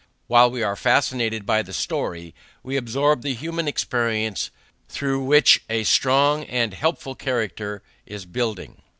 While 0.25 0.49
we 0.49 0.63
are 0.63 0.75
fascinated 0.75 1.45
by 1.45 1.61
the 1.61 1.73
story, 1.73 2.33
we 2.63 2.75
absorb 2.75 3.21
the 3.21 3.35
human 3.35 3.67
experience 3.67 4.49
through 4.89 5.23
which 5.23 5.61
a 5.69 5.83
strong 5.83 6.43
and 6.45 6.73
helpful 6.73 7.13
character 7.13 7.83
is 8.07 8.25
building. 8.25 8.81